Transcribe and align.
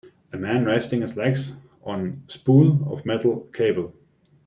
A 0.33 0.35
man 0.35 0.65
resting 0.65 1.01
his 1.01 1.15
legs 1.15 1.53
on 1.83 2.23
spool 2.27 2.91
of 2.91 3.05
metal 3.05 3.41
cable. 3.53 3.93